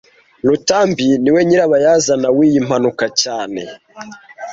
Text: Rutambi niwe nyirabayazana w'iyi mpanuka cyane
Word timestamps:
Rutambi 0.47 1.05
niwe 1.21 1.39
nyirabayazana 1.47 2.27
w'iyi 2.37 2.59
mpanuka 2.67 3.05
cyane 3.21 3.61